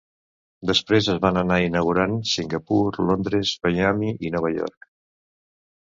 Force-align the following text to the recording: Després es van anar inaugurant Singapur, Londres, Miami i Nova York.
Després 0.69 1.09
es 1.15 1.19
van 1.25 1.37
anar 1.41 1.59
inaugurant 1.65 2.17
Singapur, 2.31 2.81
Londres, 3.13 3.55
Miami 3.69 4.13
i 4.31 4.37
Nova 4.39 4.57
York. 4.59 4.93